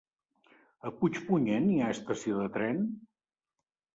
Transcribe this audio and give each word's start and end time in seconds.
A 0.89 0.93
Puigpunyent 1.01 1.69
hi 1.73 1.77
ha 1.83 1.91
estació 1.95 2.39
de 2.41 2.47
tren? 2.57 2.83